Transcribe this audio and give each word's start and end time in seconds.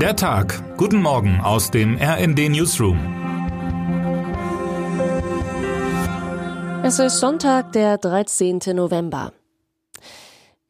Der 0.00 0.14
Tag. 0.14 0.62
Guten 0.76 1.00
Morgen 1.00 1.40
aus 1.40 1.70
dem 1.70 1.96
RND 1.98 2.50
Newsroom. 2.50 2.98
Es 6.84 6.98
ist 6.98 7.18
Sonntag, 7.18 7.72
der 7.72 7.96
13. 7.96 8.58
November. 8.74 9.32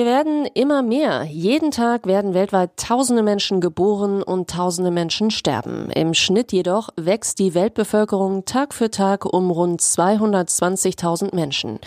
Wir 0.00 0.06
werden 0.06 0.46
immer 0.54 0.80
mehr. 0.80 1.24
Jeden 1.24 1.72
Tag 1.72 2.06
werden 2.06 2.32
weltweit 2.32 2.70
tausende 2.78 3.22
Menschen 3.22 3.60
geboren 3.60 4.22
und 4.22 4.48
tausende 4.48 4.90
Menschen 4.90 5.30
sterben. 5.30 5.90
Im 5.90 6.14
Schnitt 6.14 6.52
jedoch 6.52 6.88
wächst 6.96 7.38
die 7.38 7.52
Weltbevölkerung 7.52 8.46
Tag 8.46 8.72
für 8.72 8.90
Tag 8.90 9.26
um 9.26 9.50
rund 9.50 9.82
220.000 9.82 11.34
Menschen. 11.34 11.80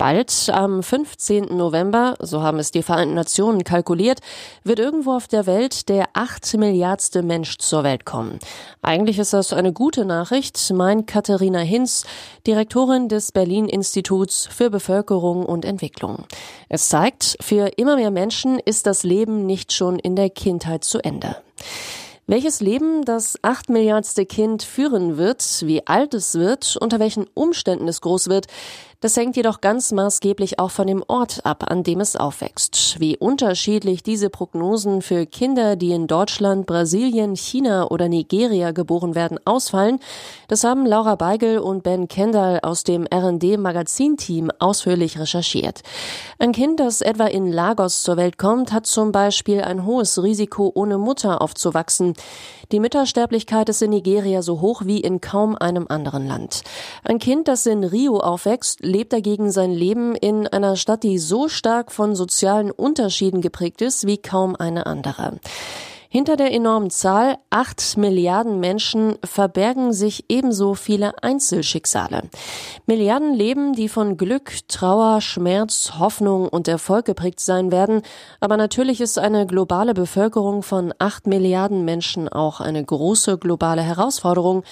Bald, 0.00 0.50
am 0.50 0.82
15. 0.82 1.54
November, 1.54 2.14
so 2.20 2.40
haben 2.40 2.58
es 2.58 2.70
die 2.70 2.82
Vereinten 2.82 3.12
Nationen 3.12 3.64
kalkuliert, 3.64 4.20
wird 4.64 4.78
irgendwo 4.78 5.12
auf 5.12 5.28
der 5.28 5.44
Welt 5.44 5.90
der 5.90 6.06
acht 6.14 6.56
Milliardste 6.56 7.22
Mensch 7.22 7.58
zur 7.58 7.84
Welt 7.84 8.06
kommen. 8.06 8.38
Eigentlich 8.80 9.18
ist 9.18 9.34
das 9.34 9.52
eine 9.52 9.74
gute 9.74 10.06
Nachricht, 10.06 10.72
meint 10.72 11.06
Katharina 11.06 11.58
Hinz, 11.58 12.06
Direktorin 12.46 13.10
des 13.10 13.30
Berlin 13.30 13.68
Instituts 13.68 14.48
für 14.50 14.70
Bevölkerung 14.70 15.44
und 15.44 15.66
Entwicklung. 15.66 16.24
Es 16.70 16.88
zeigt, 16.88 17.36
für 17.50 17.66
immer 17.76 17.96
mehr 17.96 18.12
Menschen 18.12 18.60
ist 18.60 18.86
das 18.86 19.02
Leben 19.02 19.44
nicht 19.44 19.72
schon 19.72 19.98
in 19.98 20.14
der 20.14 20.30
Kindheit 20.30 20.84
zu 20.84 21.00
Ende. 21.00 21.34
Welches 22.28 22.60
Leben 22.60 23.04
das 23.04 23.40
acht 23.42 23.68
Milliardste 23.68 24.24
Kind 24.24 24.62
führen 24.62 25.16
wird, 25.16 25.42
wie 25.66 25.84
alt 25.84 26.14
es 26.14 26.36
wird, 26.36 26.76
unter 26.76 27.00
welchen 27.00 27.26
Umständen 27.34 27.88
es 27.88 28.02
groß 28.02 28.28
wird, 28.28 28.46
das 29.00 29.16
hängt 29.16 29.36
jedoch 29.36 29.62
ganz 29.62 29.92
maßgeblich 29.92 30.58
auch 30.58 30.70
von 30.70 30.86
dem 30.86 31.02
Ort 31.08 31.46
ab, 31.46 31.64
an 31.70 31.82
dem 31.82 32.00
es 32.00 32.16
aufwächst. 32.16 33.00
Wie 33.00 33.16
unterschiedlich 33.16 34.02
diese 34.02 34.28
Prognosen 34.28 35.00
für 35.00 35.24
Kinder, 35.24 35.76
die 35.76 35.92
in 35.92 36.06
Deutschland, 36.06 36.66
Brasilien, 36.66 37.34
China 37.34 37.88
oder 37.90 38.08
Nigeria 38.08 38.72
geboren 38.72 39.14
werden, 39.14 39.38
ausfallen, 39.46 40.00
das 40.48 40.64
haben 40.64 40.84
Laura 40.84 41.14
Beigel 41.14 41.58
und 41.58 41.82
Ben 41.82 42.08
Kendall 42.08 42.60
aus 42.62 42.84
dem 42.84 43.06
R&D 43.06 43.56
Magazin-Team 43.56 44.50
ausführlich 44.58 45.18
recherchiert. 45.18 45.80
Ein 46.38 46.52
Kind, 46.52 46.78
das 46.78 47.00
etwa 47.00 47.26
in 47.26 47.50
Lagos 47.50 48.02
zur 48.02 48.18
Welt 48.18 48.36
kommt, 48.36 48.70
hat 48.72 48.84
zum 48.84 49.12
Beispiel 49.12 49.62
ein 49.62 49.86
hohes 49.86 50.22
Risiko, 50.22 50.70
ohne 50.74 50.98
Mutter 50.98 51.40
aufzuwachsen. 51.40 52.14
Die 52.70 52.80
Müttersterblichkeit 52.80 53.68
ist 53.68 53.82
in 53.82 53.90
Nigeria 53.90 54.42
so 54.42 54.60
hoch 54.60 54.82
wie 54.84 55.00
in 55.00 55.20
kaum 55.20 55.56
einem 55.56 55.86
anderen 55.88 56.26
Land. 56.26 56.62
Ein 57.02 57.18
Kind, 57.18 57.48
das 57.48 57.66
in 57.66 57.82
Rio 57.82 58.18
aufwächst, 58.18 58.78
lebt 58.90 59.12
dagegen 59.12 59.50
sein 59.50 59.70
Leben 59.70 60.14
in 60.14 60.46
einer 60.46 60.76
Stadt, 60.76 61.02
die 61.02 61.18
so 61.18 61.48
stark 61.48 61.92
von 61.92 62.14
sozialen 62.14 62.70
Unterschieden 62.70 63.40
geprägt 63.40 63.80
ist 63.80 64.06
wie 64.06 64.18
kaum 64.18 64.56
eine 64.56 64.86
andere. 64.86 65.38
Hinter 66.12 66.36
der 66.36 66.52
enormen 66.52 66.90
Zahl, 66.90 67.38
acht 67.50 67.96
Milliarden 67.96 68.58
Menschen, 68.58 69.14
verbergen 69.24 69.92
sich 69.92 70.24
ebenso 70.28 70.74
viele 70.74 71.22
Einzelschicksale. 71.22 72.22
Milliarden 72.86 73.32
Leben, 73.32 73.74
die 73.74 73.88
von 73.88 74.16
Glück, 74.16 74.50
Trauer, 74.66 75.20
Schmerz, 75.20 75.92
Hoffnung 76.00 76.48
und 76.48 76.66
Erfolg 76.66 77.04
geprägt 77.04 77.38
sein 77.38 77.70
werden. 77.70 78.02
Aber 78.40 78.56
natürlich 78.56 79.00
ist 79.00 79.20
eine 79.20 79.46
globale 79.46 79.94
Bevölkerung 79.94 80.64
von 80.64 80.92
acht 80.98 81.28
Milliarden 81.28 81.84
Menschen 81.84 82.28
auch 82.28 82.58
eine 82.58 82.84
große 82.84 83.38
globale 83.38 83.82
Herausforderung. 83.82 84.64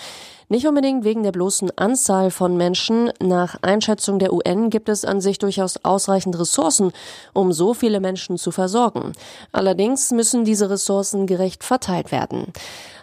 Nicht 0.50 0.66
unbedingt 0.66 1.04
wegen 1.04 1.22
der 1.22 1.32
bloßen 1.32 1.76
Anzahl 1.76 2.30
von 2.30 2.56
Menschen. 2.56 3.10
Nach 3.20 3.56
Einschätzung 3.60 4.18
der 4.18 4.32
UN 4.32 4.70
gibt 4.70 4.88
es 4.88 5.04
an 5.04 5.20
sich 5.20 5.38
durchaus 5.38 5.84
ausreichend 5.84 6.38
Ressourcen, 6.38 6.92
um 7.34 7.52
so 7.52 7.74
viele 7.74 8.00
Menschen 8.00 8.38
zu 8.38 8.50
versorgen. 8.50 9.12
Allerdings 9.52 10.10
müssen 10.10 10.46
diese 10.46 10.70
Ressourcen 10.70 11.26
gerecht 11.26 11.64
verteilt 11.64 12.12
werden. 12.12 12.50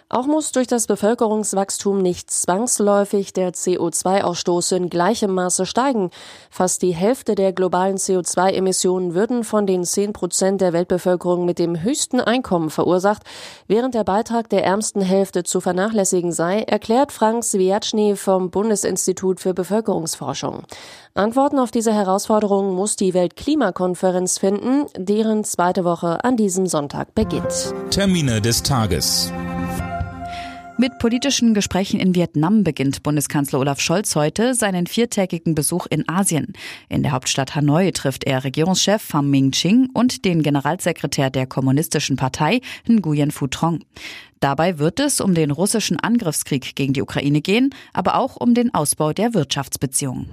Auch 0.08 0.26
muss 0.26 0.52
durch 0.52 0.68
das 0.68 0.86
Bevölkerungswachstum 0.86 1.98
nicht 1.98 2.30
zwangsläufig 2.30 3.32
der 3.32 3.52
CO2-Ausstoß 3.52 4.76
in 4.76 4.88
gleichem 4.88 5.34
Maße 5.34 5.66
steigen. 5.66 6.10
Fast 6.48 6.82
die 6.82 6.94
Hälfte 6.94 7.34
der 7.34 7.52
globalen 7.52 7.96
CO2-Emissionen 7.96 9.14
würden 9.14 9.42
von 9.42 9.66
den 9.66 9.82
10 9.84 10.12
Prozent 10.12 10.60
der 10.60 10.72
Weltbevölkerung 10.72 11.44
mit 11.44 11.58
dem 11.58 11.82
höchsten 11.82 12.20
Einkommen 12.20 12.70
verursacht, 12.70 13.24
während 13.66 13.96
der 13.96 14.04
Beitrag 14.04 14.48
der 14.48 14.64
ärmsten 14.64 15.02
Hälfte 15.02 15.42
zu 15.42 15.60
vernachlässigen 15.60 16.30
sei, 16.30 16.60
erklärt 16.60 17.10
Frank 17.10 17.42
Swiatschny 17.42 18.14
vom 18.14 18.50
Bundesinstitut 18.50 19.40
für 19.40 19.54
Bevölkerungsforschung. 19.54 20.62
Antworten 21.14 21.58
auf 21.58 21.72
diese 21.72 21.92
Herausforderungen 21.92 22.76
muss 22.76 22.94
die 22.94 23.12
Weltklimakonferenz 23.12 24.38
finden, 24.38 24.86
deren 24.96 25.42
zweite 25.42 25.84
Woche 25.84 26.22
an 26.22 26.36
diesem 26.36 26.68
Sonntag 26.68 27.12
beginnt. 27.16 27.74
Termine 27.90 28.40
des 28.40 28.62
Tages. 28.62 29.32
Mit 30.78 30.98
politischen 30.98 31.54
Gesprächen 31.54 31.98
in 31.98 32.14
Vietnam 32.14 32.62
beginnt 32.62 33.02
Bundeskanzler 33.02 33.60
Olaf 33.60 33.80
Scholz 33.80 34.14
heute 34.14 34.54
seinen 34.54 34.86
viertägigen 34.86 35.54
Besuch 35.54 35.86
in 35.88 36.06
Asien. 36.06 36.52
In 36.90 37.02
der 37.02 37.12
Hauptstadt 37.12 37.54
Hanoi 37.54 37.92
trifft 37.92 38.24
er 38.24 38.44
Regierungschef 38.44 39.00
Pham 39.00 39.30
Minh 39.30 39.52
Ching 39.52 39.88
und 39.94 40.26
den 40.26 40.42
Generalsekretär 40.42 41.30
der 41.30 41.46
Kommunistischen 41.46 42.16
Partei 42.16 42.60
Nguyen 42.86 43.30
Phu 43.30 43.46
Trong. 43.46 43.80
Dabei 44.40 44.78
wird 44.78 45.00
es 45.00 45.22
um 45.22 45.32
den 45.32 45.50
russischen 45.50 45.98
Angriffskrieg 45.98 46.76
gegen 46.76 46.92
die 46.92 47.00
Ukraine 47.00 47.40
gehen, 47.40 47.70
aber 47.94 48.16
auch 48.16 48.36
um 48.36 48.52
den 48.52 48.74
Ausbau 48.74 49.14
der 49.14 49.32
Wirtschaftsbeziehungen. 49.32 50.28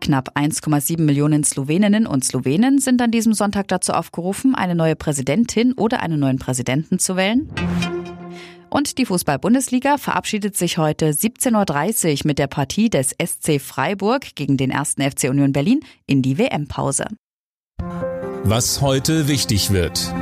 Knapp 0.00 0.36
1,7 0.36 1.00
Millionen 1.00 1.44
Sloweninnen 1.44 2.06
und 2.06 2.24
Slowenen 2.24 2.78
sind 2.78 3.00
an 3.00 3.10
diesem 3.10 3.32
Sonntag 3.32 3.68
dazu 3.68 3.92
aufgerufen, 3.92 4.54
eine 4.54 4.74
neue 4.74 4.96
Präsidentin 4.96 5.72
oder 5.72 6.00
einen 6.00 6.20
neuen 6.20 6.38
Präsidenten 6.38 6.98
zu 6.98 7.16
wählen. 7.16 7.48
Und 8.76 8.98
die 8.98 9.06
Fußball-Bundesliga 9.06 9.98
verabschiedet 9.98 10.56
sich 10.56 10.78
heute 10.78 11.10
17.30 11.10 12.10
Uhr 12.10 12.18
mit 12.24 12.40
der 12.40 12.48
Partie 12.48 12.90
des 12.90 13.10
SC 13.24 13.60
Freiburg 13.60 14.34
gegen 14.34 14.56
den 14.56 14.72
ersten 14.72 15.00
FC 15.08 15.30
Union 15.30 15.52
Berlin 15.52 15.78
in 16.06 16.22
die 16.22 16.38
WM-Pause. 16.38 17.04
Was 18.42 18.80
heute 18.80 19.28
wichtig 19.28 19.70
wird. 19.70 20.12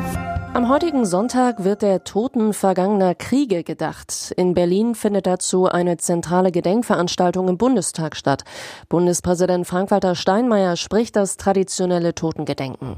Am 0.53 0.69
heutigen 0.69 1.07
Sonntag 1.07 1.65
wird 1.65 1.81
der 1.81 2.05
Toten 2.05 2.53
vergangener 2.53 3.15
Kriege 3.15 3.65
gedacht. 3.65 4.35
In 4.37 4.53
Berlin 4.53 4.95
findet 4.95 5.27
dazu 5.27 5.65
eine 5.65 5.97
zentrale 5.97 6.53
Gedenkveranstaltung 6.53 7.49
im 7.49 7.57
Bundestag 7.57 8.17
statt. 8.17 8.45
Bundespräsident 8.91 9.67
Frank-Walter 9.67 10.15
Steinmeier 10.15 10.77
spricht 10.77 11.17
das 11.17 11.39
traditionelle 11.39 12.15
Totengedenken. 12.15 12.97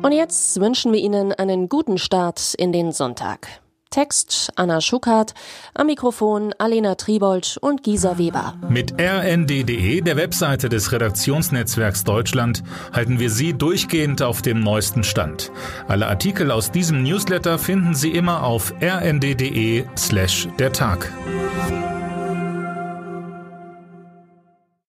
Und 0.00 0.12
jetzt 0.12 0.58
wünschen 0.58 0.94
wir 0.94 1.00
Ihnen 1.00 1.34
einen 1.34 1.68
guten 1.68 1.98
Start 1.98 2.54
in 2.54 2.72
den 2.72 2.92
Sonntag. 2.92 3.61
Text 3.92 4.50
Anna 4.56 4.80
Schuckert, 4.80 5.34
am 5.74 5.86
Mikrofon 5.86 6.52
Alena 6.58 6.96
Tribold 6.96 7.58
und 7.60 7.84
Gisa 7.84 8.18
Weber. 8.18 8.54
Mit 8.68 8.94
rnd.de, 9.00 10.00
der 10.00 10.16
Webseite 10.16 10.68
des 10.68 10.90
Redaktionsnetzwerks 10.90 12.02
Deutschland, 12.02 12.64
halten 12.92 13.20
wir 13.20 13.30
Sie 13.30 13.52
durchgehend 13.52 14.22
auf 14.22 14.42
dem 14.42 14.60
neuesten 14.60 15.04
Stand. 15.04 15.52
Alle 15.86 16.08
Artikel 16.08 16.50
aus 16.50 16.72
diesem 16.72 17.04
Newsletter 17.04 17.58
finden 17.58 17.94
Sie 17.94 18.10
immer 18.10 18.42
auf 18.42 18.74
rnd.de 18.82 19.84
slash 19.96 20.48
der 20.58 20.72
Tag. 20.72 21.12